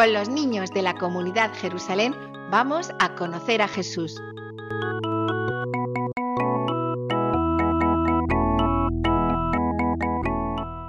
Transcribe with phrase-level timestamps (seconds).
[0.00, 2.14] Con los niños de la comunidad Jerusalén,
[2.50, 4.18] vamos a conocer a Jesús.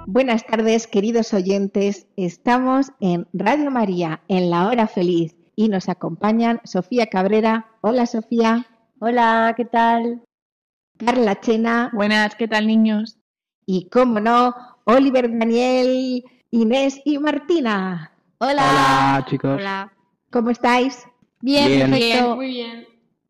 [0.06, 2.06] Buenas tardes, queridos oyentes.
[2.16, 7.66] Estamos en Radio María, en la hora feliz, y nos acompañan Sofía Cabrera.
[7.82, 8.64] Hola, Sofía.
[8.98, 10.22] Hola, ¿qué tal?
[10.96, 11.90] Carla Chena.
[11.92, 13.18] Buenas, ¿qué tal niños?
[13.66, 18.11] Y, cómo no, Oliver Daniel, Inés y Martina.
[18.44, 19.54] Hola, chicos.
[19.54, 19.92] Hola.
[20.32, 21.06] ¿Cómo estáis?
[21.42, 21.90] Bien, Bien.
[21.92, 22.34] perfecto.
[22.34, 22.86] Muy bien.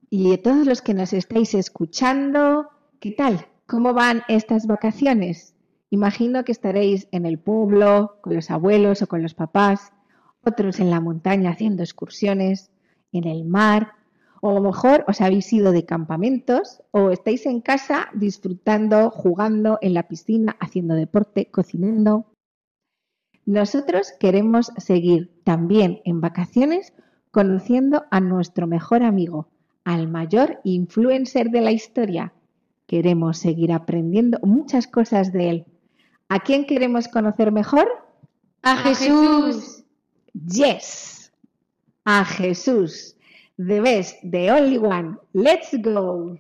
[0.09, 3.47] Y a todos los que nos estáis escuchando, ¿qué tal?
[3.67, 5.55] ¿Cómo van estas vacaciones?
[5.91, 9.93] Imagino que estaréis en el pueblo, con los abuelos o con los papás,
[10.45, 12.71] otros en la montaña haciendo excursiones,
[13.13, 13.93] en el mar,
[14.41, 19.79] o a lo mejor os habéis ido de campamentos o estáis en casa disfrutando, jugando
[19.83, 22.32] en la piscina, haciendo deporte, cocinando.
[23.45, 26.93] Nosotros queremos seguir también en vacaciones
[27.33, 29.49] conociendo a nuestro mejor amigo,
[29.85, 32.33] al mayor influencer de la historia.
[32.87, 35.67] Queremos seguir aprendiendo muchas cosas de él.
[36.29, 37.89] ¿A quién queremos conocer mejor?
[38.63, 39.85] A Jesús.
[40.35, 41.33] Yes,
[42.05, 43.17] a Jesús.
[43.57, 45.19] The best, the only one.
[45.33, 46.39] Let's go.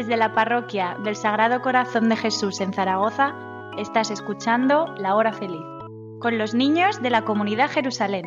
[0.00, 3.34] Desde la parroquia del Sagrado Corazón de Jesús en Zaragoza,
[3.76, 5.60] estás escuchando La Hora Feliz,
[6.20, 8.24] con los niños de la comunidad Jerusalén.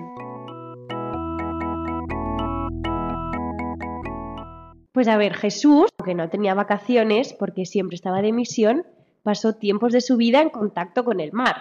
[4.92, 8.86] Pues a ver, Jesús, aunque no tenía vacaciones porque siempre estaba de misión,
[9.24, 11.56] pasó tiempos de su vida en contacto con el mar.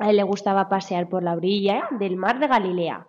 [0.00, 3.06] A él le gustaba pasear por la orilla del mar de Galilea,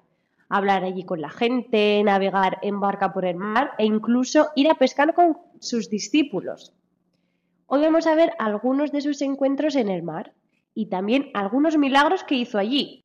[0.50, 4.76] hablar allí con la gente, navegar en barca por el mar e incluso ir a
[4.76, 6.74] pescar con sus discípulos.
[7.68, 10.34] Hoy vamos a ver algunos de sus encuentros en el mar
[10.74, 13.05] y también algunos milagros que hizo allí.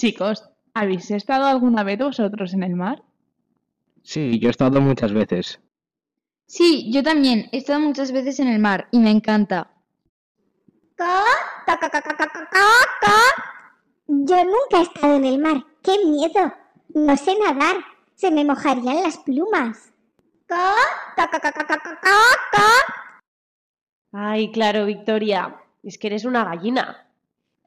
[0.00, 3.02] Chicos, ¿habéis estado alguna vez vosotros en el mar?
[4.02, 5.60] Sí, yo he estado muchas veces.
[6.46, 7.50] Sí, yo también.
[7.52, 9.70] He estado muchas veces en el mar y me encanta.
[14.08, 15.66] Yo nunca he estado en el mar.
[15.82, 16.50] ¡Qué miedo!
[16.94, 17.76] No sé nadar.
[18.14, 19.92] Se me mojarían las plumas.
[24.12, 25.60] Ay, claro, Victoria.
[25.82, 27.09] Es que eres una gallina.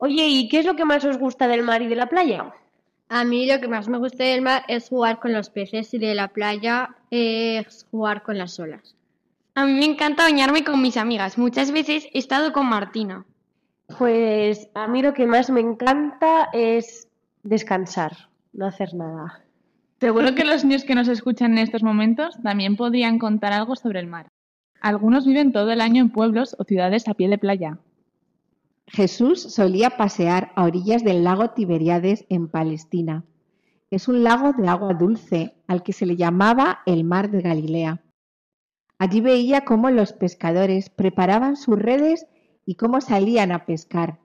[0.06, 2.54] Oye, ¿y qué es lo que más os gusta del mar y de la playa?
[3.08, 5.98] A mí lo que más me gusta del mar es jugar con los peces y
[5.98, 8.98] de la playa es jugar con las olas.
[9.56, 11.38] A mí me encanta bañarme con mis amigas.
[11.38, 13.24] Muchas veces he estado con Martina.
[13.98, 17.08] Pues a mí lo que más me encanta es
[17.44, 19.40] descansar, no hacer nada.
[20.02, 24.02] Seguro que los niños que nos escuchan en estos momentos también podrían contar algo sobre
[24.02, 24.28] el mar.
[24.82, 27.78] Algunos viven todo el año en pueblos o ciudades a pie de playa.
[28.88, 33.26] Jesús solía pasear a orillas del lago Tiberíades en Palestina.
[33.90, 38.04] Es un lago de agua dulce al que se le llamaba el mar de Galilea.
[38.98, 42.28] Allí veía cómo los pescadores preparaban sus redes
[42.66, 44.20] y cómo salían a pescar.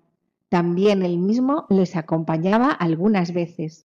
[0.48, 3.86] También él mismo les acompañaba algunas veces.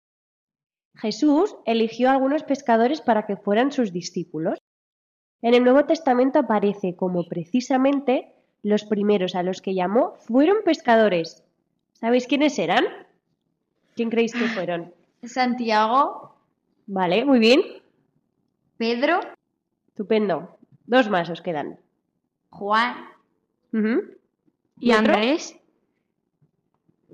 [0.95, 4.57] Jesús eligió a algunos pescadores para que fueran sus discípulos.
[5.41, 11.43] En el Nuevo Testamento aparece como precisamente los primeros a los que llamó fueron pescadores.
[11.93, 12.85] ¿Sabéis quiénes eran?
[13.95, 14.93] ¿Quién creéis que fueron?
[15.23, 16.35] Santiago,
[16.87, 17.61] Vale, muy bien.
[18.77, 19.19] Pedro,
[19.97, 20.59] Estupendo.
[20.85, 21.79] Dos más os quedan.
[22.51, 22.95] Juan.
[24.79, 24.91] ¿Y?
[24.91, 25.55] Andrés?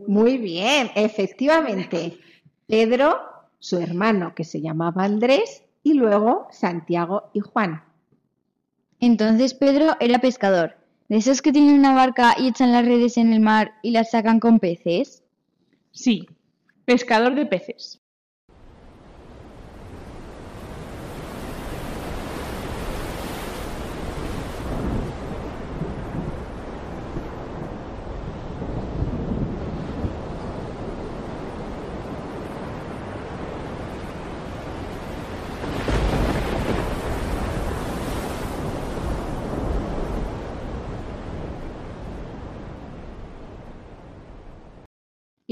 [0.06, 2.20] Muy bien, efectivamente.
[2.68, 3.22] Pedro,
[3.60, 7.84] su hermano que se llamaba Andrés, y luego Santiago y Juan.
[9.00, 10.76] Entonces Pedro era pescador.
[11.10, 14.12] ¿De esos que tienen una barca y echan las redes en el mar y las
[14.12, 15.24] sacan con peces?
[15.92, 16.28] Sí,
[16.86, 18.03] pescador de peces.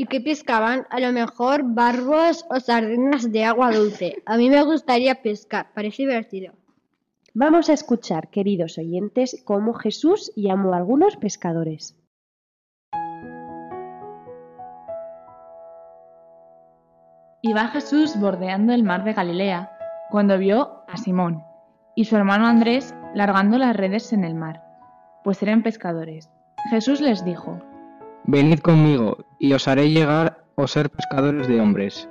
[0.01, 0.87] ¿Y qué pescaban?
[0.89, 4.23] A lo mejor barbos o sardinas de agua dulce.
[4.25, 6.53] A mí me gustaría pescar, parece divertido.
[7.35, 11.95] Vamos a escuchar, queridos oyentes, cómo Jesús llamó a algunos pescadores.
[17.43, 19.71] Iba Jesús bordeando el mar de Galilea
[20.09, 21.43] cuando vio a Simón
[21.95, 24.63] y su hermano Andrés largando las redes en el mar,
[25.23, 26.31] pues eran pescadores.
[26.71, 27.61] Jesús les dijo,
[28.25, 32.07] Venid conmigo, y os haré llegar o ser pescadores de hombres.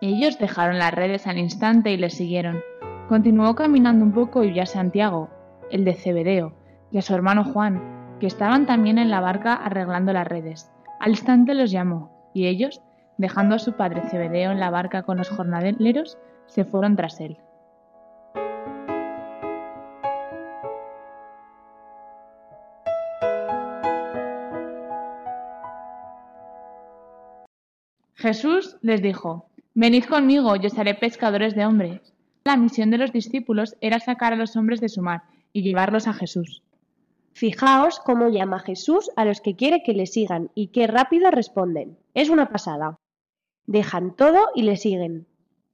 [0.00, 2.60] Ellos dejaron las redes al instante y le siguieron.
[3.08, 5.30] Continuó caminando un poco y vio a Santiago,
[5.70, 6.54] el de Cebedeo,
[6.90, 7.80] y a su hermano Juan,
[8.18, 10.70] que estaban también en la barca arreglando las redes.
[10.98, 12.82] Al instante los llamó, y ellos,
[13.16, 17.38] dejando a su padre Cebedeo en la barca con los jornaleros, se fueron tras él.
[28.16, 32.00] Jesús les dijo, Venid conmigo, yo os haré pescadores de hombres.
[32.44, 36.08] La misión de los discípulos era sacar a los hombres de su mar y llevarlos
[36.08, 36.62] a Jesús.
[37.34, 41.98] Fijaos cómo llama Jesús a los que quiere que le sigan y qué rápido responden.
[42.14, 42.98] Es una pasada.
[43.66, 45.26] Dejan todo y le siguen.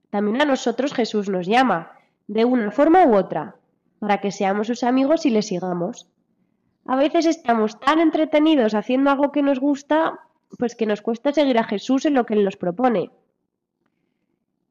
[0.09, 1.93] También a nosotros Jesús nos llama,
[2.27, 3.55] de una forma u otra,
[3.99, 6.09] para que seamos sus amigos y le sigamos.
[6.85, 10.19] A veces estamos tan entretenidos haciendo algo que nos gusta,
[10.57, 13.09] pues que nos cuesta seguir a Jesús en lo que Él nos propone.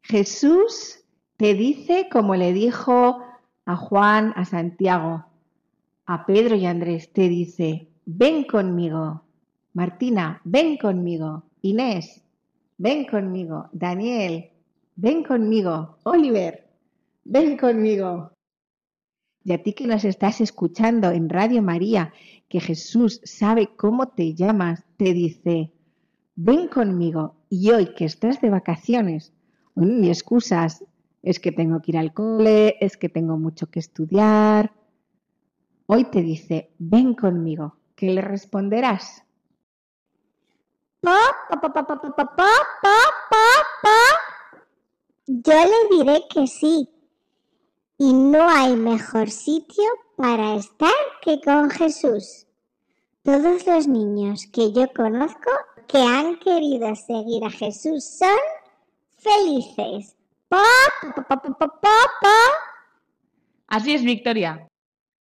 [0.03, 1.01] Jesús
[1.37, 3.23] te dice como le dijo
[3.65, 5.27] a Juan, a Santiago,
[6.07, 9.23] a Pedro y a Andrés, te dice, ven conmigo.
[9.73, 11.45] Martina, ven conmigo.
[11.63, 12.23] Inés,
[12.77, 13.69] ven conmigo.
[13.73, 14.51] Daniel,
[14.97, 15.99] ven conmigo.
[16.03, 16.69] Oliver,
[17.25, 18.33] ven conmigo.
[19.45, 22.13] Y a ti que nos estás escuchando en Radio María,
[22.53, 25.73] que Jesús sabe cómo te llamas, te dice,
[26.35, 29.33] ven conmigo y hoy que estás de vacaciones,
[29.75, 30.85] ni excusas,
[31.23, 34.71] es que tengo que ir al cole, es que tengo mucho que estudiar.
[35.87, 39.25] Hoy te dice, ven conmigo, ¿qué le responderás?
[41.01, 41.73] Pa, pa,
[45.27, 46.87] Yo le diré que sí.
[47.97, 49.85] Y no hay mejor sitio
[50.17, 50.91] para estar
[51.23, 52.47] que con Jesús.
[53.23, 55.51] Todos los niños que yo conozco
[55.87, 58.39] que han querido seguir a Jesús son
[59.19, 60.17] felices.
[60.49, 60.63] Pa,
[61.29, 62.39] pa, pa.
[63.69, 64.69] Así es, Victoria.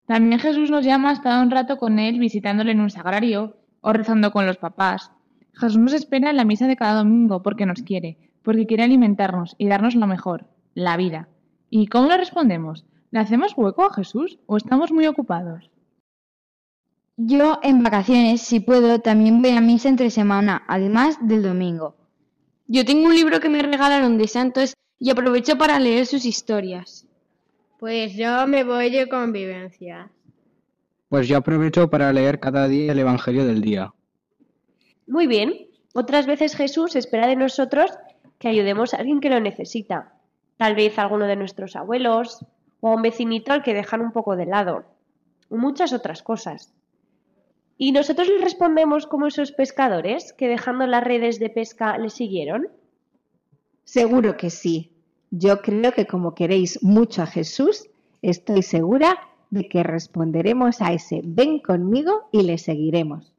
[0.07, 3.93] También Jesús nos llama a estar un rato con Él visitándole en un sagrario o
[3.93, 5.12] rezando con los papás.
[5.53, 9.55] Jesús nos espera en la misa de cada domingo porque nos quiere, porque quiere alimentarnos
[9.57, 11.29] y darnos lo mejor, la vida.
[11.69, 12.86] ¿Y cómo le respondemos?
[13.12, 15.70] ¿Le hacemos hueco a Jesús o estamos muy ocupados?
[17.18, 21.96] Yo en vacaciones, si puedo, también voy a misa entre semana, además del domingo.
[22.68, 27.06] Yo tengo un libro que me regalaron de santos y aprovecho para leer sus historias.
[27.80, 30.10] Pues yo me voy de convivencia.
[31.10, 33.94] Pues yo aprovecho para leer cada día el Evangelio del día.
[35.06, 35.68] Muy bien.
[35.94, 37.91] Otras veces Jesús espera de nosotros
[38.39, 40.13] que ayudemos a alguien que lo necesita.
[40.56, 42.46] Tal vez a alguno de nuestros abuelos
[42.81, 44.83] o a un vecinito al que dejan un poco de lado.
[45.50, 46.73] O muchas otras cosas.
[47.77, 52.67] ¿Y nosotros le respondemos como esos pescadores que dejando las redes de pesca le siguieron?
[53.85, 54.91] Seguro que sí.
[55.31, 57.89] Yo creo que como queréis mucho a Jesús,
[58.21, 59.17] estoy segura
[59.50, 63.33] de que responderemos a ese ven conmigo y le seguiremos.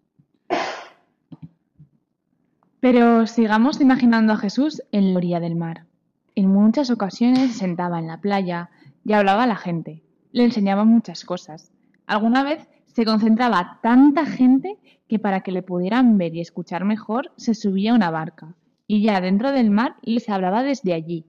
[2.80, 5.86] Pero sigamos imaginando a Jesús en la orilla del mar.
[6.34, 8.70] En muchas ocasiones se sentaba en la playa
[9.04, 10.02] y hablaba a la gente.
[10.32, 11.72] Le enseñaba muchas cosas.
[12.06, 14.78] Alguna vez se concentraba tanta gente
[15.08, 18.54] que para que le pudieran ver y escuchar mejor se subía una barca
[18.86, 21.24] y ya dentro del mar les hablaba desde allí.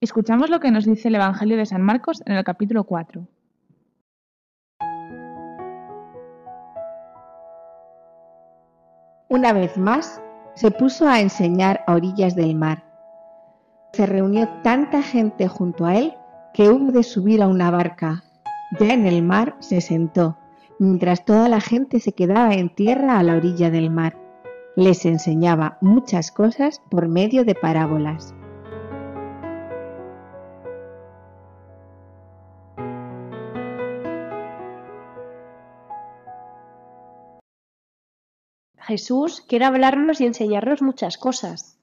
[0.00, 3.26] Escuchamos lo que nos dice el Evangelio de San Marcos en el capítulo 4.
[9.28, 10.22] Una vez más,
[10.54, 12.84] se puso a enseñar a orillas del mar.
[13.92, 16.14] Se reunió tanta gente junto a él
[16.54, 18.22] que hubo de subir a una barca.
[18.78, 20.38] Ya en el mar se sentó,
[20.78, 24.16] mientras toda la gente se quedaba en tierra a la orilla del mar.
[24.76, 28.34] Les enseñaba muchas cosas por medio de parábolas.
[38.78, 41.78] Jesús quiere hablarnos y enseñarnos muchas cosas.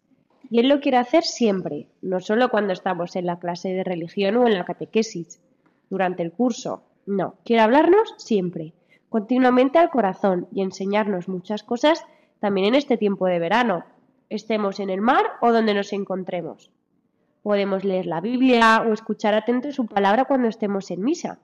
[0.52, 4.36] Y Él lo quiere hacer siempre, no solo cuando estamos en la clase de religión
[4.36, 5.42] o en la catequesis,
[5.90, 6.84] durante el curso.
[7.06, 8.74] No, quiere hablarnos siempre,
[9.10, 12.06] continuamente al corazón y enseñarnos muchas cosas
[12.42, 13.86] también en este tiempo de verano,
[14.30, 16.70] estemos en el mar o donde nos encontremos.
[17.44, 21.40] Podemos leer la Biblia o escuchar atento su palabra cuando estemos en misa.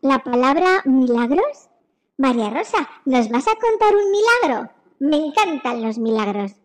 [0.00, 1.68] la palabra milagros?
[2.16, 4.70] María Rosa, ¿nos vas a contar un milagro?
[4.98, 6.56] Me encantan los milagros.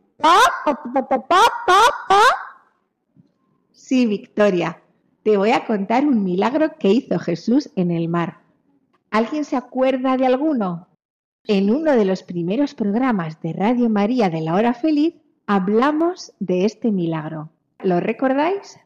[3.72, 4.82] Sí, Victoria,
[5.24, 8.40] te voy a contar un milagro que hizo Jesús en el mar.
[9.12, 10.88] ¿Alguien se acuerda de alguno?
[11.46, 15.14] En uno de los primeros programas de Radio María de la Hora Feliz
[15.46, 17.50] hablamos de este milagro.
[17.84, 18.80] ¿Lo recordáis?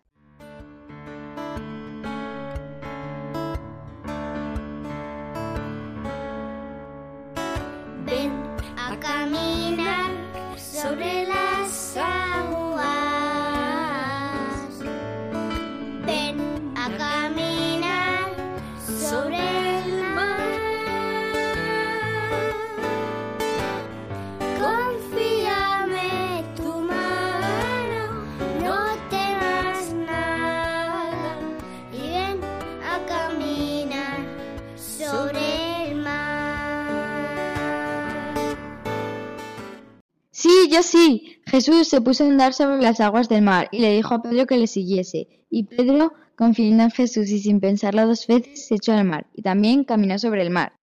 [40.82, 41.42] Sí, yo sí.
[41.46, 44.46] Jesús se puso a andar sobre las aguas del mar y le dijo a Pedro
[44.46, 45.28] que le siguiese.
[45.50, 49.42] Y Pedro, confiando en Jesús y sin pensarlo dos veces, se echó al mar y
[49.42, 50.74] también caminó sobre el mar.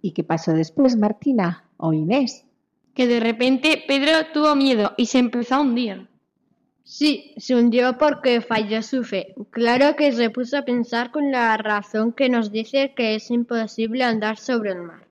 [0.00, 2.44] ¿Y qué pasó después, Martina o Inés?
[2.94, 6.08] Que de repente Pedro tuvo miedo y se empezó a hundir.
[6.82, 9.34] Sí, se hundió porque falló su fe.
[9.50, 14.02] Claro que se puso a pensar con la razón que nos dice que es imposible
[14.02, 15.09] andar sobre el mar.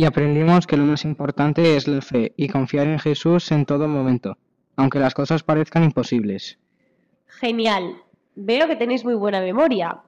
[0.00, 3.86] Y aprendimos que lo más importante es la fe y confiar en Jesús en todo
[3.88, 4.38] momento.
[4.76, 6.56] aunque las cosas parezcan imposibles.
[7.26, 7.96] Genial.
[8.36, 10.04] Veo que tenéis muy buena memoria.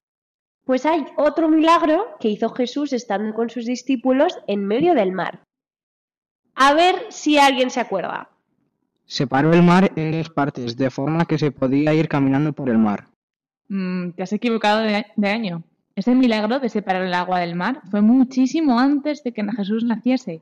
[0.64, 5.42] Pues hay otro milagro que hizo Jesús estando con sus discípulos en medio del mar.
[6.54, 8.30] A ver si alguien se acuerda.
[9.06, 12.78] Separó el mar en dos partes, de forma que se podía ir caminando por el
[12.78, 13.08] mar.
[13.66, 15.64] Mm, te has equivocado de, de año.
[16.00, 20.40] Ese milagro de separar el agua del mar fue muchísimo antes de que Jesús naciese.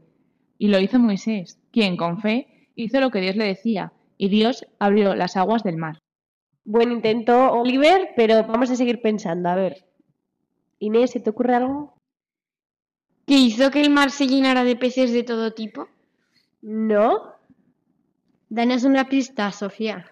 [0.56, 4.64] Y lo hizo Moisés, quien con fe hizo lo que Dios le decía, y Dios
[4.78, 5.98] abrió las aguas del mar.
[6.64, 9.48] Buen intento, Oliver, pero vamos a seguir pensando.
[9.48, 9.84] A ver.
[10.78, 11.92] Inés, ¿se te ocurre algo?
[13.26, 15.88] ¿Que hizo que el mar se llenara de peces de todo tipo?
[16.62, 17.34] No.
[18.48, 20.06] Danos una pista, Sofía.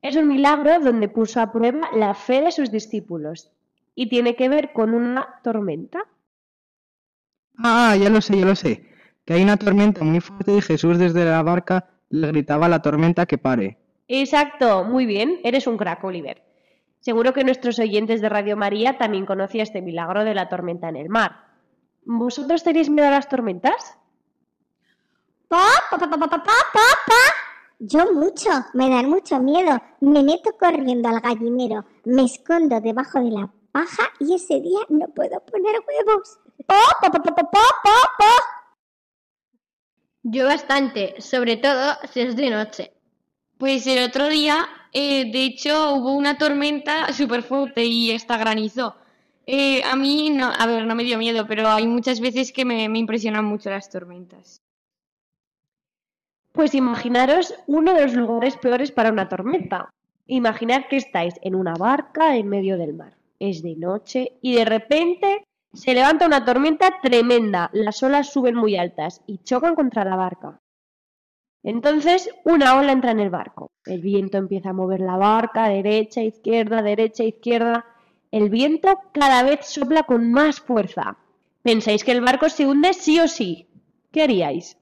[0.00, 3.52] Es un milagro donde puso a prueba la fe de sus discípulos
[3.94, 6.00] y tiene que ver con una tormenta.
[7.58, 8.88] Ah, ya lo sé, ya lo sé.
[9.24, 12.82] Que hay una tormenta muy fuerte y Jesús desde la barca le gritaba a la
[12.82, 13.78] tormenta que pare.
[14.08, 16.42] Exacto, muy bien, eres un crack, Oliver.
[17.00, 20.96] Seguro que nuestros oyentes de Radio María también conocían este milagro de la tormenta en
[20.96, 21.46] el mar.
[22.04, 23.96] ¿Vosotros tenéis miedo a las tormentas?
[25.48, 27.22] Pa, pa, pa, pa, pa, pa, pa, pa.
[27.78, 29.80] Yo mucho, me dan mucho miedo.
[30.00, 35.08] Me meto corriendo al gallinero, me escondo debajo de la paja y ese día no
[35.08, 36.38] puedo poner huevos.
[36.66, 38.32] Pa, pa, pa, pa, pa.
[40.22, 42.92] Yo bastante, sobre todo si es de noche.
[43.58, 48.96] Pues el otro día, eh, de hecho, hubo una tormenta súper fuerte y hasta granizó.
[49.46, 52.64] Eh, a mí, no, a ver, no me dio miedo, pero hay muchas veces que
[52.64, 54.62] me, me impresionan mucho las tormentas.
[56.52, 59.92] Pues imaginaros uno de los lugares peores para una tormenta.
[60.26, 63.16] Imaginad que estáis en una barca en medio del mar.
[63.42, 67.70] Es de noche y de repente se levanta una tormenta tremenda.
[67.72, 70.60] Las olas suben muy altas y chocan contra la barca.
[71.64, 73.72] Entonces una ola entra en el barco.
[73.84, 77.84] El viento empieza a mover la barca, derecha, izquierda, derecha, izquierda.
[78.30, 81.16] El viento cada vez sopla con más fuerza.
[81.64, 83.66] ¿Pensáis que el barco se hunde sí o sí?
[84.12, 84.78] ¿Qué haríais?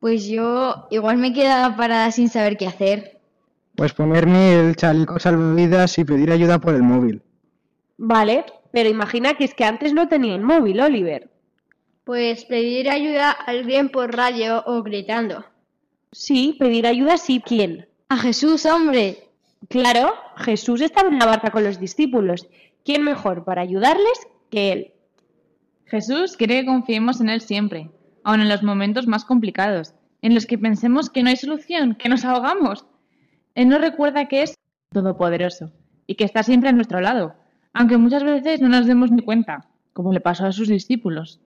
[0.00, 3.18] Pues yo igual me quedaba parada sin saber qué hacer.
[3.74, 7.22] Pues ponerme el chaleco salvavidas y pedir ayuda por el móvil.
[7.96, 11.30] Vale, pero imagina que es que antes no tenía el móvil, Oliver.
[12.04, 15.44] Pues pedir ayuda a alguien por radio o gritando.
[16.12, 17.42] Sí, pedir ayuda sí.
[17.44, 17.86] ¿Quién?
[18.08, 19.28] A Jesús, hombre.
[19.68, 22.48] Claro, Jesús estaba en la barca con los discípulos.
[22.84, 24.92] ¿Quién mejor para ayudarles que él?
[25.86, 27.90] Jesús quiere que confiemos en Él siempre,
[28.28, 32.10] aun en los momentos más complicados, en los que pensemos que no hay solución, que
[32.10, 32.84] nos ahogamos.
[33.54, 34.54] Él nos recuerda que es
[34.92, 35.72] todopoderoso
[36.06, 37.36] y que está siempre a nuestro lado,
[37.72, 39.64] aunque muchas veces no nos demos ni cuenta,
[39.94, 41.40] como le pasó a sus discípulos.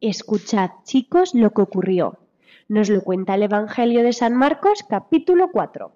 [0.00, 2.20] Escuchad, chicos, lo que ocurrió.
[2.68, 5.92] Nos lo cuenta el Evangelio de San Marcos, capítulo 4.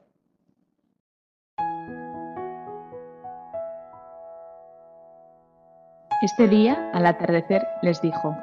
[6.21, 8.37] Este día, al atardecer, les dijo,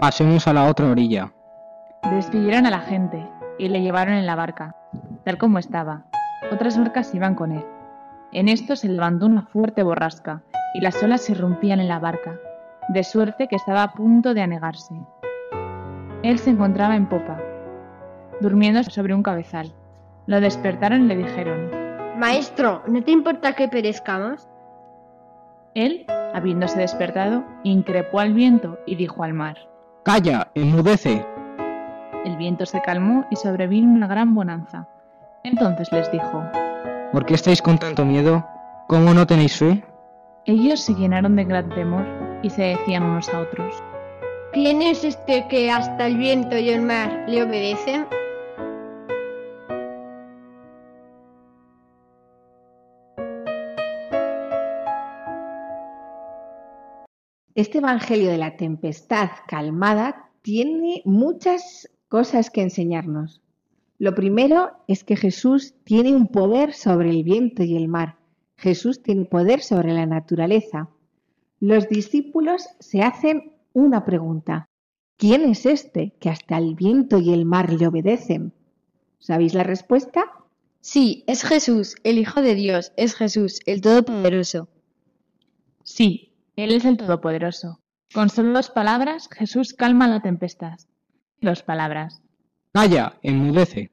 [0.00, 1.32] Pasemos a la otra orilla.
[2.10, 3.26] Despidieron a la gente
[3.58, 4.74] y le llevaron en la barca,
[5.24, 6.04] tal como estaba.
[6.50, 7.64] Otras barcas iban con él.
[8.32, 10.42] En esto se levantó una fuerte borrasca
[10.74, 12.36] y las olas se rompían en la barca,
[12.88, 14.94] de suerte que estaba a punto de anegarse.
[16.24, 17.40] Él se encontraba en popa,
[18.40, 19.72] durmiendo sobre un cabezal.
[20.26, 21.70] Lo despertaron y le dijeron,
[22.18, 24.48] Maestro, ¿no te importa que perezcamos?
[25.74, 26.04] Él,
[26.34, 29.56] habiéndose despertado, increpó al viento y dijo al mar,
[30.04, 30.48] ¡Calla!
[30.54, 31.24] ¡Enmudece!
[32.26, 34.86] El viento se calmó y sobrevino una gran bonanza.
[35.42, 36.44] Entonces les dijo,
[37.10, 38.44] ¿Por qué estáis con tanto miedo?
[38.86, 39.82] ¿Cómo no tenéis fe?
[40.46, 42.04] ellos se llenaron de gran temor
[42.42, 43.82] y se decían unos a otros,
[44.52, 48.06] ¿Quién es este que hasta el viento y el mar le obedecen?
[57.54, 63.42] Este Evangelio de la tempestad calmada tiene muchas cosas que enseñarnos.
[63.96, 68.16] Lo primero es que Jesús tiene un poder sobre el viento y el mar.
[68.56, 70.88] Jesús tiene poder sobre la naturaleza.
[71.60, 74.68] Los discípulos se hacen una pregunta.
[75.16, 78.52] ¿Quién es este que hasta el viento y el mar le obedecen?
[79.20, 80.24] ¿Sabéis la respuesta?
[80.80, 84.68] Sí, es Jesús, el Hijo de Dios, es Jesús, el Todopoderoso.
[85.84, 87.80] Sí, Él es el Todopoderoso.
[88.12, 90.78] Con solo dos palabras, Jesús calma la tempestad.
[91.40, 92.22] Dos palabras.
[92.72, 93.90] Calla, enmudece.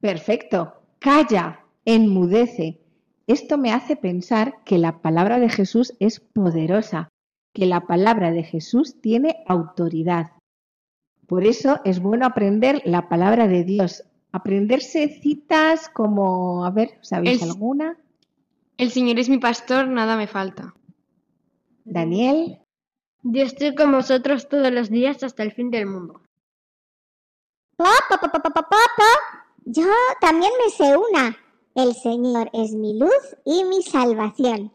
[0.00, 0.74] Perfecto.
[0.98, 2.80] Calla, enmudece.
[3.26, 7.08] Esto me hace pensar que la palabra de Jesús es poderosa,
[7.52, 10.32] que la palabra de Jesús tiene autoridad.
[11.26, 17.42] Por eso es bueno aprender la palabra de Dios, aprenderse citas como, a ver, ¿sabéis
[17.42, 17.96] El- alguna?
[18.76, 20.74] El Señor es mi pastor, nada me falta.
[21.84, 22.58] Daniel,
[23.22, 26.22] Yo estoy con vosotros todos los días hasta el fin del mundo.
[27.76, 29.12] Pa, pa, pa, pa, pa, pa, pa, pa.
[29.64, 29.86] Yo
[30.20, 31.36] también me sé una.
[31.74, 34.72] El Señor es mi luz y mi salvación.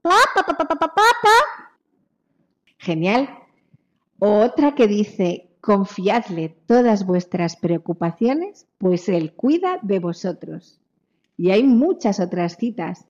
[0.00, 1.74] Pa, pa, pa, pa, pa, pa, pa, pa.
[2.78, 3.28] genial.
[4.20, 10.80] Otra que dice, confiadle todas vuestras preocupaciones, pues Él cuida de vosotros.
[11.36, 13.07] Y hay muchas otras citas.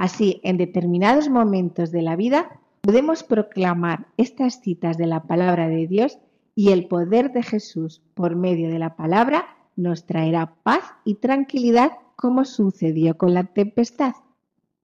[0.00, 5.86] Así, en determinados momentos de la vida, podemos proclamar estas citas de la palabra de
[5.86, 6.18] Dios
[6.54, 11.92] y el poder de Jesús por medio de la palabra nos traerá paz y tranquilidad
[12.16, 14.14] como sucedió con la tempestad.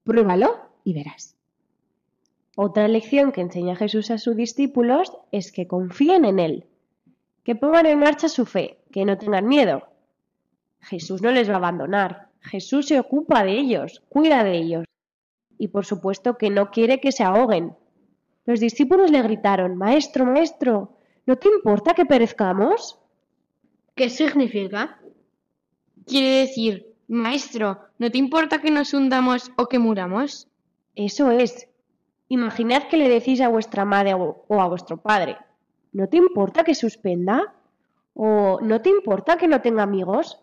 [0.03, 1.35] Pruébalo y verás.
[2.55, 6.65] Otra lección que enseña Jesús a sus discípulos es que confíen en Él,
[7.43, 9.81] que pongan en marcha su fe, que no tengan miedo.
[10.79, 14.87] Jesús no les va a abandonar, Jesús se ocupa de ellos, cuida de ellos.
[15.57, 17.75] Y por supuesto que no quiere que se ahoguen.
[18.45, 22.99] Los discípulos le gritaron, Maestro, Maestro, ¿no te importa que perezcamos?
[23.95, 24.99] ¿Qué significa?
[26.05, 30.47] Quiere decir, maestro, ¿no te importa que nos hundamos o que muramos?
[30.95, 31.67] Eso es.
[32.29, 35.37] Imaginad que le decís a vuestra madre o a vuestro padre,
[35.91, 37.55] ¿no te importa que suspenda?
[38.13, 40.39] ¿O no te importa que no tenga amigos?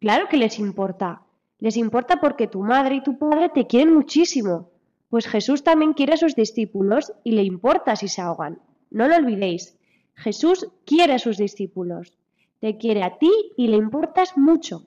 [0.00, 1.22] Claro que les importa.
[1.58, 4.70] Les importa porque tu madre y tu padre te quieren muchísimo.
[5.08, 8.60] Pues Jesús también quiere a sus discípulos y le importa si se ahogan.
[8.90, 9.78] No lo olvidéis.
[10.14, 12.12] Jesús quiere a sus discípulos.
[12.60, 14.86] Te quiere a ti y le importas mucho.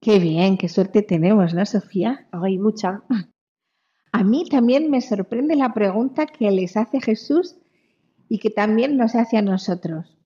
[0.00, 2.28] Qué bien, qué suerte tenemos, ¿no, Sofía?
[2.30, 3.02] Ay, mucha.
[4.12, 7.56] A mí también me sorprende la pregunta que les hace Jesús
[8.28, 10.16] y que también nos hace a nosotros.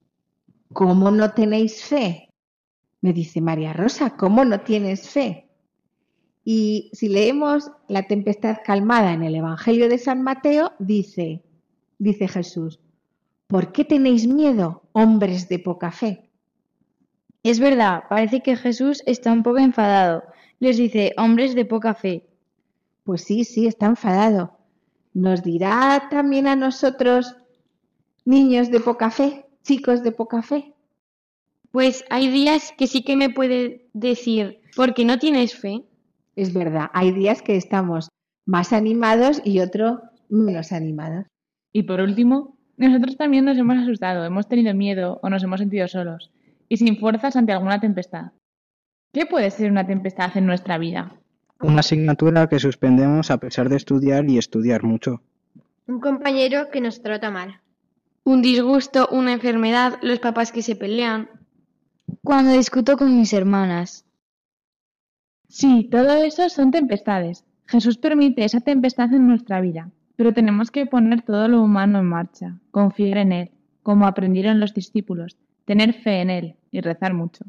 [0.71, 2.29] ¿Cómo no tenéis fe?
[3.03, 5.49] Me dice María Rosa, ¿cómo no tienes fe?
[6.45, 11.43] Y si leemos la tempestad calmada en el Evangelio de San Mateo, dice,
[11.99, 12.79] dice Jesús,
[13.47, 16.29] ¿por qué tenéis miedo, hombres de poca fe?
[17.43, 20.23] Es verdad, parece que Jesús está un poco enfadado.
[20.59, 22.25] Les dice, hombres de poca fe.
[23.03, 24.57] Pues sí, sí, está enfadado.
[25.13, 27.35] ¿Nos dirá también a nosotros,
[28.23, 30.72] niños de poca fe, chicos de poca fe?
[31.73, 35.83] Pues hay días que sí que me puede decir, porque no tienes fe.
[36.35, 38.09] Es verdad, hay días que estamos
[38.45, 41.25] más animados y otros menos animados.
[41.71, 45.87] Y por último, nosotros también nos hemos asustado, hemos tenido miedo o nos hemos sentido
[45.87, 46.31] solos
[46.69, 48.33] y sin fuerzas ante alguna tempestad.
[49.11, 51.15] ¿Qué puede ser una tempestad en nuestra vida?
[51.59, 55.23] Una asignatura que suspendemos a pesar de estudiar y estudiar mucho.
[55.87, 57.61] Un compañero que nos trata mal.
[58.25, 61.29] Un disgusto, una enfermedad, los papás que se pelean.
[62.25, 64.05] Cuando discuto con mis hermanas.
[65.49, 67.43] Sí, todo eso son tempestades.
[67.65, 72.05] Jesús permite esa tempestad en nuestra vida, pero tenemos que poner todo lo humano en
[72.05, 77.43] marcha, confiar en Él, como aprendieron los discípulos, tener fe en Él y rezar mucho.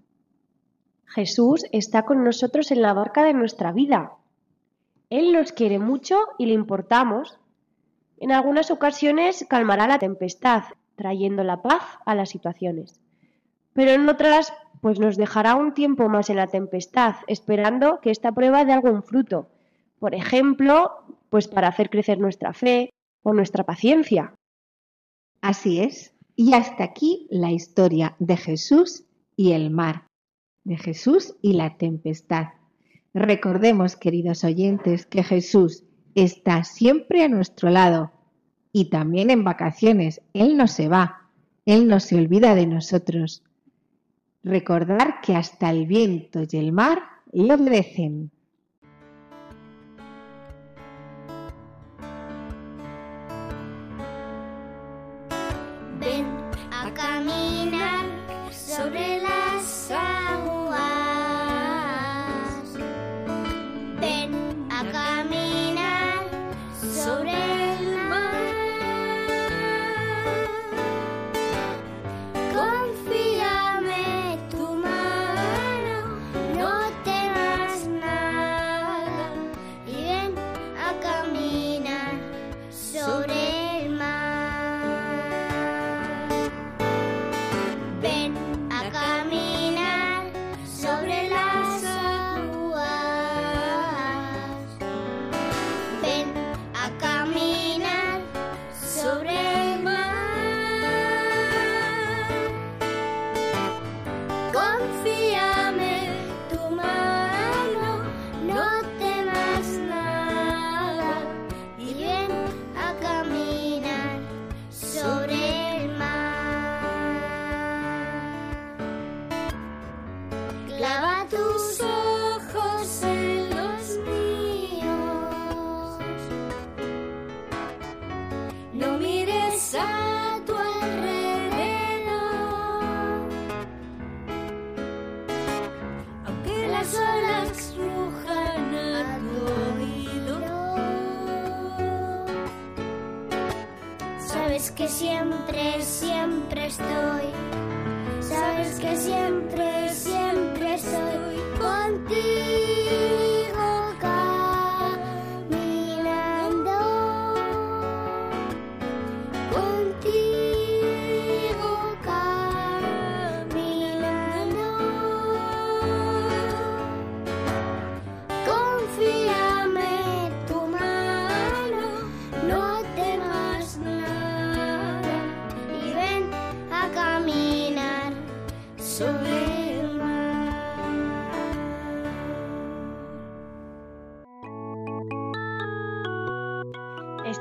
[1.04, 4.14] Jesús está con nosotros en la barca de nuestra vida.
[5.08, 7.38] Él nos quiere mucho y le importamos.
[8.18, 10.64] En algunas ocasiones calmará la tempestad,
[10.96, 13.03] trayendo la paz a las situaciones.
[13.74, 18.32] Pero en otras, pues nos dejará un tiempo más en la tempestad, esperando que esta
[18.32, 19.48] prueba dé algún fruto.
[19.98, 20.92] Por ejemplo,
[21.28, 22.90] pues para hacer crecer nuestra fe
[23.22, 24.34] o nuestra paciencia.
[25.40, 26.14] Así es.
[26.36, 29.04] Y hasta aquí la historia de Jesús
[29.36, 30.06] y el mar,
[30.64, 32.48] de Jesús y la tempestad.
[33.12, 35.84] Recordemos, queridos oyentes, que Jesús
[36.14, 38.12] está siempre a nuestro lado
[38.72, 40.20] y también en vacaciones.
[40.32, 41.30] Él no se va,
[41.64, 43.42] Él no se olvida de nosotros.
[44.44, 47.02] Recordar que hasta el viento y el mar
[47.32, 48.30] le obedecen.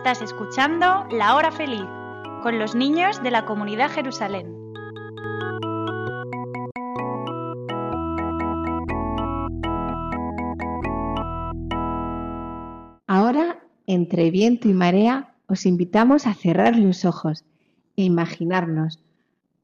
[0.06, 1.86] Estás escuchando La Hora Feliz
[2.42, 4.54] con los niños de la comunidad Jerusalén.
[13.08, 17.46] Ahora, entre viento y marea, os invitamos a cerrar los ojos
[17.96, 19.00] e imaginarnos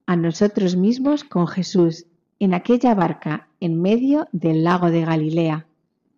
[0.05, 2.05] a nosotros mismos con Jesús
[2.39, 5.65] en aquella barca en medio del lago de Galilea,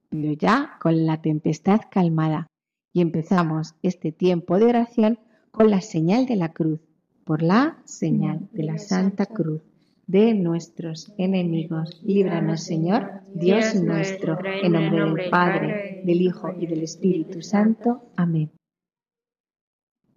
[0.10, 2.51] pero ya con la tempestad calmada.
[2.94, 5.20] Y empezamos este tiempo de oración
[5.52, 6.80] con la señal de la cruz,
[7.24, 9.62] por la señal de la Santa Cruz
[10.08, 12.02] de nuestros enemigos.
[12.04, 18.10] Líbranos, Señor, Dios nuestro, en nombre del Padre, del Hijo y del Espíritu Santo.
[18.18, 18.52] Amén.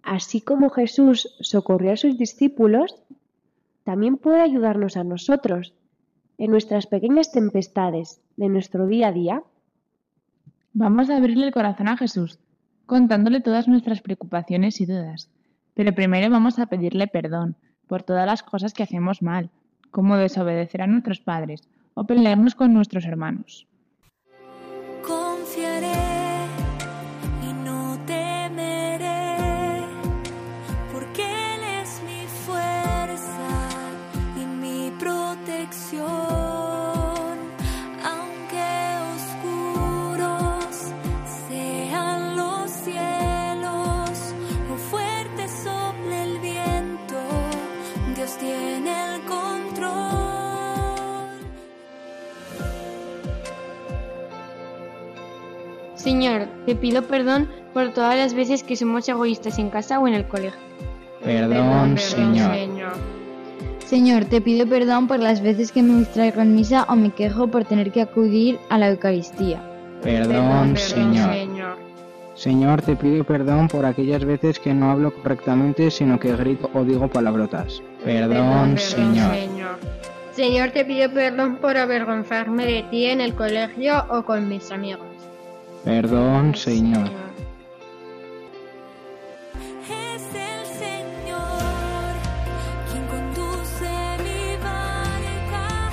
[0.01, 3.03] Así como Jesús socorrió a sus discípulos,
[3.85, 5.73] también puede ayudarnos a nosotros
[6.37, 9.43] en nuestras pequeñas tempestades de nuestro día a día.
[10.73, 12.37] Vamos a abrirle el corazón a Jesús,
[12.85, 15.29] contándole todas nuestras preocupaciones y dudas.
[15.73, 17.55] Pero primero vamos a pedirle perdón
[17.87, 19.49] por todas las cosas que hacemos mal,
[19.91, 21.61] como desobedecer a nuestros padres
[21.93, 23.67] o pelearnos con nuestros hermanos.
[56.25, 60.15] Señor, te pido perdón por todas las veces que somos egoístas en casa o en
[60.15, 60.59] el colegio.
[61.23, 62.51] Perdón, Señor.
[63.85, 67.47] Señor, te pido perdón por las veces que me distraigo en misa o me quejo
[67.47, 69.61] por tener que acudir a la Eucaristía.
[70.01, 71.29] Perdón, Señor.
[72.33, 76.83] Señor, te pido perdón por aquellas veces que no hablo correctamente, sino que grito o
[76.83, 77.83] digo palabrotas.
[78.03, 79.35] Perdón, Señor.
[80.31, 85.05] Señor, te pido perdón por avergonzarme de ti en el colegio o con mis amigos.
[85.85, 87.11] Perdón, Señor.
[89.87, 92.15] Es el Señor
[92.89, 93.91] quien conduce
[94.23, 95.91] mi barca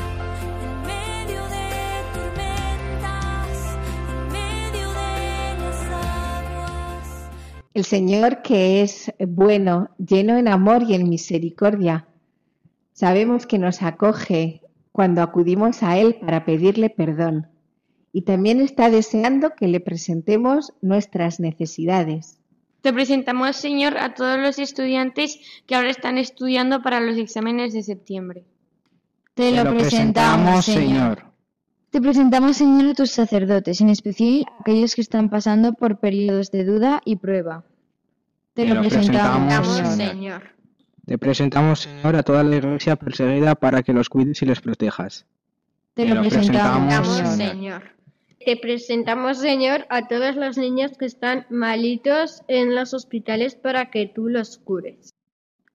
[0.64, 1.68] en medio de
[2.14, 3.76] tormentas,
[4.08, 7.30] en medio de las aguas.
[7.74, 12.08] El Señor que es bueno, lleno en amor y en misericordia.
[12.94, 17.51] Sabemos que nos acoge cuando acudimos a Él para pedirle perdón.
[18.12, 22.38] Y también está deseando que le presentemos nuestras necesidades.
[22.82, 27.82] Te presentamos, Señor, a todos los estudiantes que ahora están estudiando para los exámenes de
[27.82, 28.44] septiembre.
[29.34, 31.32] Te lo presentamos, Señor.
[31.90, 36.50] Te presentamos, Señor, a tus sacerdotes, en especial a aquellos que están pasando por periodos
[36.50, 37.64] de duda y prueba.
[38.54, 40.42] Te, lo, presentamos, Señor.
[41.06, 45.26] Te presentamos, Señor, a toda la iglesia perseguida para que los cuides y les protejas.
[45.94, 47.82] Te, lo, presentamos, Señor.
[48.44, 54.06] Te presentamos, Señor, a todos los niños que están malitos en los hospitales para que
[54.06, 55.10] tú los cures.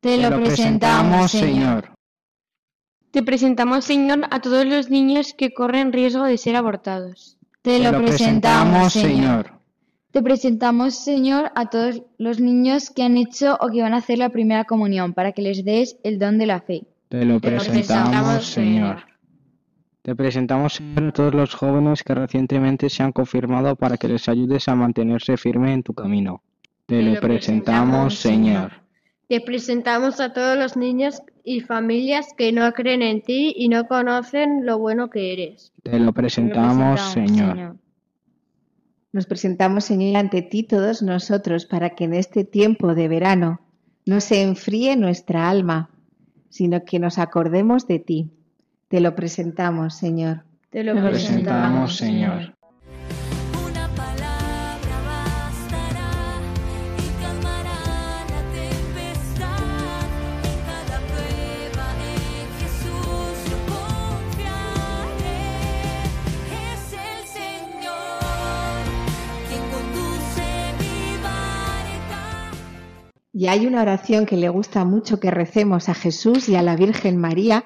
[0.01, 1.93] Te lo presentamos, Señor.
[3.11, 7.37] Te presentamos, Señor, a todos los niños que corren riesgo de ser abortados.
[7.61, 9.51] Te lo presentamos, Señor.
[10.11, 14.17] Te presentamos, Señor, a todos los niños que han hecho o que van a hacer
[14.17, 16.83] la primera comunión, para que les des el don de la fe.
[17.09, 19.06] Te lo presentamos, Señor.
[20.07, 24.29] Te presentamos, Señor, a todos los jóvenes que recientemente se han confirmado para que les
[24.29, 26.41] ayudes a mantenerse firme en tu camino.
[26.85, 28.71] Te lo presentamos, Señor.
[29.27, 33.89] Te presentamos a todos los niños y familias que no creen en ti y no
[33.89, 35.73] conocen lo bueno que eres.
[35.83, 37.75] Te lo presentamos, Señor.
[39.11, 43.59] Nos presentamos, Señor, ante ti todos nosotros para que en este tiempo de verano
[44.05, 45.89] no se enfríe nuestra alma,
[46.47, 48.36] sino que nos acordemos de ti.
[48.89, 50.45] Te lo presentamos, Señor.
[50.69, 52.55] Te lo presentamos, Señor.
[53.69, 56.11] Una palabra bastará
[56.97, 57.81] y calmará
[58.29, 60.07] la tempestad.
[60.43, 65.43] En cada prueba en Jesús yo confiaré.
[66.71, 68.23] Es el Señor
[69.49, 70.47] quien conduce
[70.79, 72.21] mi barca.
[73.33, 76.77] Y hay una oración que le gusta mucho que recemos a Jesús y a la
[76.77, 77.65] Virgen María,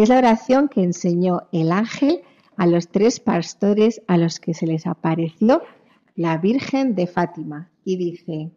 [0.00, 2.22] que es la oración que enseñó el ángel
[2.56, 5.60] a los tres pastores a los que se les apareció
[6.14, 7.68] la Virgen de Fátima.
[7.84, 8.50] Y dice,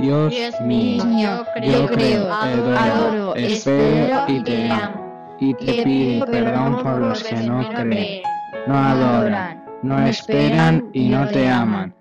[0.00, 5.36] Dios, Dios mío, mío, yo creo, adoro, adoro, espero y te amo.
[5.40, 8.22] Y te pido perdón por los que no creen,
[8.68, 11.92] no adoran, no esperan y no te aman.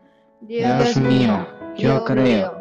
[0.42, 2.61] Dios mío, yo creo,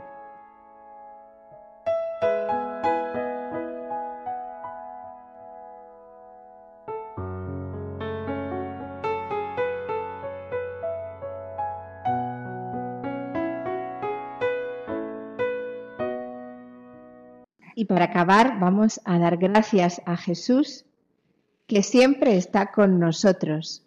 [17.91, 20.85] Para acabar vamos a dar gracias a Jesús,
[21.67, 23.83] que siempre está con nosotros.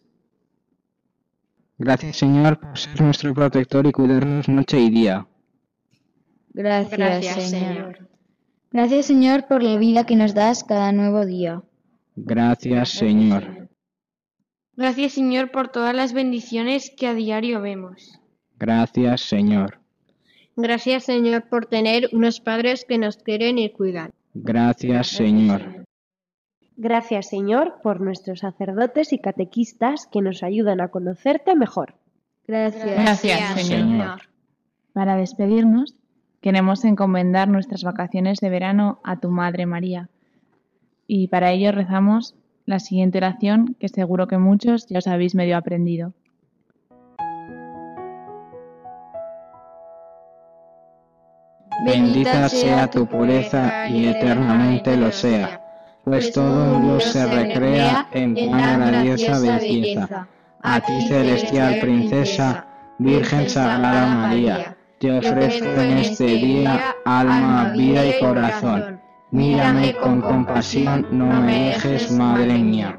[1.78, 5.26] Gracias Señor por ser nuestro protector y cuidarnos noche y día.
[6.50, 7.74] Gracias, Gracias, Señor.
[7.74, 8.08] Señor.
[8.70, 11.62] Gracias, Señor, por la vida que nos das cada nuevo día.
[12.14, 13.70] Gracias Señor.
[14.76, 18.20] Gracias, Señor, por todas las bendiciones que a diario vemos.
[18.58, 19.80] Gracias Señor.
[20.56, 24.12] Gracias, Señor, por tener unos padres que nos quieren y cuidan.
[24.34, 25.84] Gracias Señor.
[26.76, 31.94] Gracias, Señor, por nuestros sacerdotes y catequistas que nos ayudan a conocerte mejor.
[32.46, 32.84] Gracias.
[32.84, 34.22] Gracias, Señor.
[34.92, 35.94] Para despedirnos,
[36.40, 40.08] queremos encomendar nuestras vacaciones de verano a tu Madre María.
[41.06, 42.34] Y para ello rezamos
[42.66, 46.12] la siguiente oración que seguro que muchos ya os habéis medio aprendido.
[51.82, 55.60] Bendita sea tu pureza y eternamente lo sea,
[56.04, 60.28] pues todo en Dios se recrea en tan grandiosa belleza.
[60.62, 62.66] A ti, celestial princesa,
[62.98, 69.00] Virgen Sagrada María, te ofrezco en este día alma, vida y corazón.
[69.30, 72.98] Mírame con compasión, no me dejes, Madre mía.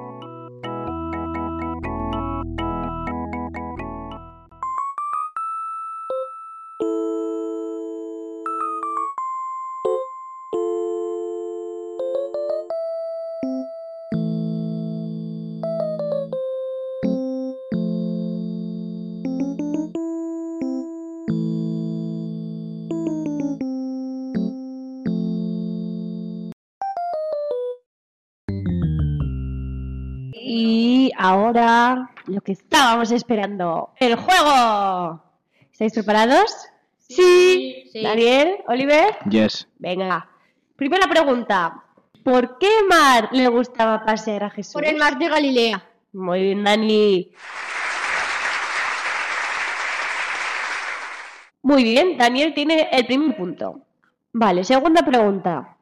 [31.59, 35.21] Ahora lo que estábamos esperando, el juego.
[35.71, 36.51] ¿Estáis preparados?
[36.97, 37.89] Sí.
[38.01, 39.67] Daniel, Oliver, Yes.
[39.79, 40.29] venga.
[40.75, 41.83] Primera pregunta.
[42.23, 44.73] ¿Por qué mar le gustaba pasear a Jesús?
[44.73, 45.83] Por el mar de Galilea.
[46.13, 47.31] Muy bien, Dani.
[51.63, 53.81] Muy bien, Daniel tiene el primer punto.
[54.33, 55.75] Vale, segunda pregunta.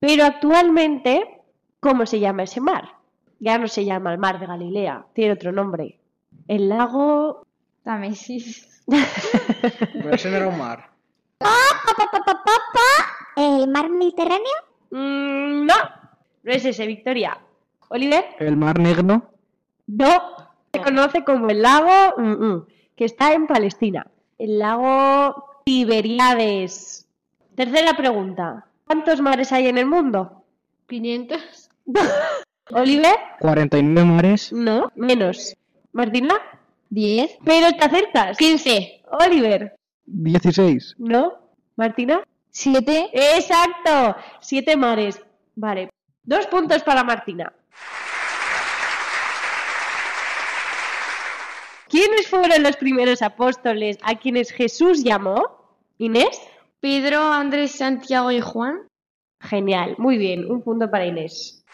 [0.00, 1.40] Pero actualmente,
[1.80, 2.96] ¿cómo se llama ese mar?
[3.42, 5.98] Ya no se llama el mar de Galilea, tiene otro nombre.
[6.46, 7.44] El lago...
[7.82, 8.80] Támesis.
[8.86, 10.88] Pero ese no era un mar.
[11.38, 11.50] Pa,
[11.84, 12.80] pa, pa.
[13.34, 14.54] ¿El mar Mediterráneo?
[14.92, 15.74] Mm, no,
[16.44, 17.36] no es ese, Victoria.
[17.88, 19.24] Oliver, El mar negro.
[19.88, 20.20] no.
[20.72, 24.06] Se conoce como el lago mm, mm, que está en Palestina.
[24.38, 27.08] El lago Tiberíades.
[27.56, 28.66] Tercera pregunta.
[28.86, 30.44] ¿Cuántos mares hay en el mundo?
[30.86, 31.70] 500.
[32.70, 34.52] Oliver, 49 mares.
[34.52, 35.54] no, menos.
[35.92, 36.34] Martina,
[36.90, 37.38] 10.
[37.44, 38.38] pero te acercas.
[38.38, 39.02] 15.
[39.26, 39.74] Oliver,
[40.06, 40.94] 16.
[40.98, 41.34] no.
[41.76, 43.10] Martina, 7.
[43.12, 44.16] exacto.
[44.40, 45.20] Siete mares.
[45.54, 45.90] Vale.
[46.22, 47.52] Dos puntos para Martina.
[51.88, 55.76] ¿Quiénes fueron los primeros apóstoles a quienes Jesús llamó?
[55.98, 56.40] Inés.
[56.80, 58.88] Pedro, Andrés, Santiago y Juan.
[59.40, 61.64] Genial, muy bien, un punto para Inés.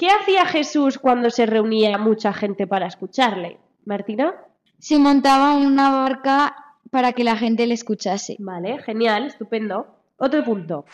[0.00, 3.58] ¿Qué hacía Jesús cuando se reunía mucha gente para escucharle?
[3.84, 4.34] Martina.
[4.78, 6.56] Se montaba en una barca
[6.90, 8.36] para que la gente le escuchase.
[8.38, 9.98] Vale, genial, estupendo.
[10.16, 10.86] Otro punto.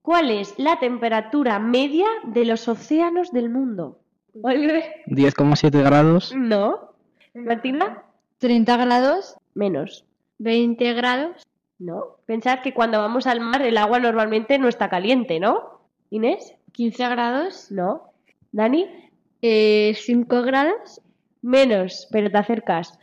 [0.00, 4.00] ¿Cuál es la temperatura media de los océanos del mundo?
[4.42, 4.84] Oliver.
[5.04, 6.34] 10,7 grados.
[6.34, 6.94] No.
[7.34, 8.04] Martina.
[8.38, 9.36] 30 grados.
[9.52, 10.06] Menos.
[10.38, 11.42] 20 grados.
[11.82, 12.18] No.
[12.26, 15.80] Pensad que cuando vamos al mar el agua normalmente no está caliente, ¿no?
[16.10, 16.54] Inés.
[16.70, 17.72] 15 grados.
[17.72, 18.12] No.
[18.52, 18.86] Dani.
[19.42, 21.00] Eh, 5 grados.
[21.42, 22.98] Menos, pero te acercas.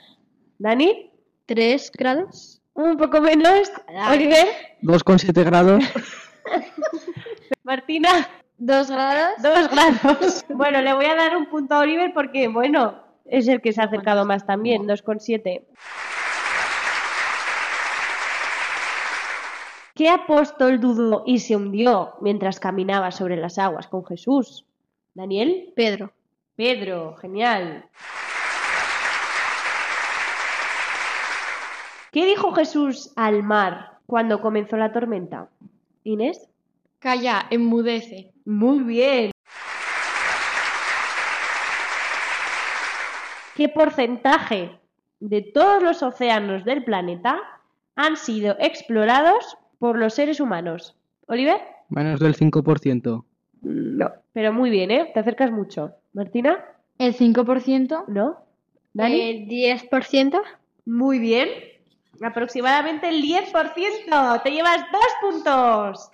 [0.60, 1.12] Dani.
[1.46, 2.62] 3 grados.
[2.74, 3.70] Un poco menos.
[4.10, 4.48] Oliver.
[4.82, 5.84] 2,7 grados.
[7.64, 8.30] Martina.
[8.60, 9.42] 2 grados.
[9.44, 10.46] Dos grados.
[10.48, 13.82] Bueno, le voy a dar un punto a Oliver porque, bueno, es el que se
[13.82, 15.66] ha acercado más también, 2,7.
[20.00, 24.66] ¿Qué apóstol dudó y se hundió mientras caminaba sobre las aguas con Jesús?
[25.14, 25.74] ¿Daniel?
[25.76, 26.14] Pedro.
[26.56, 27.84] Pedro, genial.
[32.14, 35.50] ¿Qué dijo Jesús al mar cuando comenzó la tormenta?
[36.06, 36.48] Inés.
[37.00, 38.32] Calla, enmudece.
[38.46, 39.32] Muy bien.
[43.54, 44.80] ¿Qué porcentaje
[45.20, 47.38] de todos los océanos del planeta
[47.98, 50.96] han sido explorados por los seres humanos?
[51.28, 51.60] ¿Oliver?
[51.90, 53.24] Menos del 5%.
[53.62, 54.12] No.
[54.34, 55.10] Pero muy bien, ¿eh?
[55.14, 55.96] Te acercas mucho.
[56.14, 56.64] ¿Martina?
[56.98, 58.06] El 5%.
[58.08, 58.38] ¿No?
[58.94, 59.22] ¿Dani?
[59.22, 60.42] El 10%.
[60.86, 61.50] Muy bien.
[62.22, 64.44] Aproximadamente el 10%.
[64.44, 66.12] Te llevas dos puntos.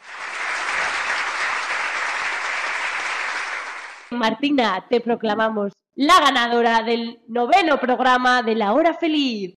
[4.11, 9.55] Martina, te proclamamos la ganadora del noveno programa de La Hora Feliz.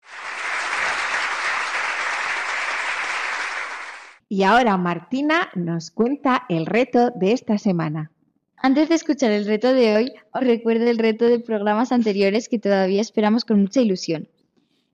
[4.28, 8.12] Y ahora Martina nos cuenta el reto de esta semana.
[8.58, 12.58] Antes de escuchar el reto de hoy, os recuerdo el reto de programas anteriores que
[12.58, 14.28] todavía esperamos con mucha ilusión.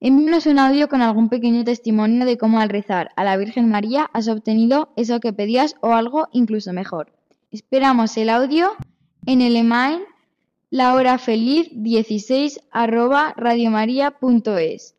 [0.01, 4.09] Envíanos un audio con algún pequeño testimonio de cómo al rezar a la Virgen María
[4.13, 7.13] has obtenido eso que pedías o algo incluso mejor.
[7.51, 8.71] Esperamos el audio
[9.25, 10.01] en el email
[10.71, 14.95] lahorafeliz16 arroba radiomaria.es.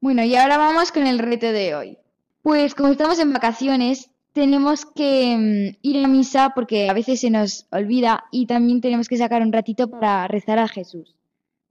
[0.00, 1.99] Bueno, y ahora vamos con el reto de hoy.
[2.42, 7.30] Pues como estamos en vacaciones, tenemos que mm, ir a misa porque a veces se
[7.30, 11.14] nos olvida y también tenemos que sacar un ratito para rezar a Jesús.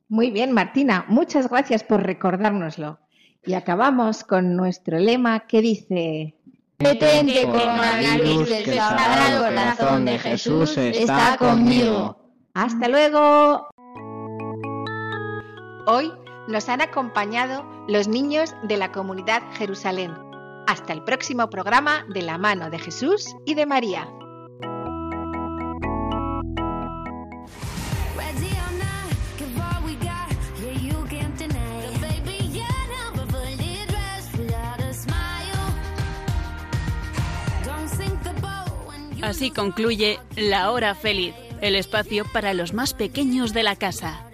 [0.07, 2.99] Muy bien, Martina, muchas gracias por recordárnoslo.
[3.45, 6.35] Y acabamos con nuestro lema que dice...
[6.77, 12.17] Detente, coronavirus, del Sagrado Corazón de Jesús está conmigo.
[12.53, 13.67] Hasta luego.
[15.87, 16.11] Hoy
[16.47, 20.28] nos han acompañado los niños de la comunidad Jerusalén.
[20.69, 24.07] Hasta el próximo programa de la mano de Jesús y de María.
[39.23, 44.28] Así concluye La Hora Feliz, el espacio para los más pequeños de la casa.